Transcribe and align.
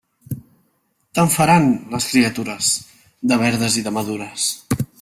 Te'n 1.17 1.29
faran, 1.33 1.67
les 1.91 2.07
criatures, 2.13 2.71
de 3.33 3.39
verdes 3.43 3.77
i 3.83 3.85
de 3.89 3.95
madures. 3.99 4.49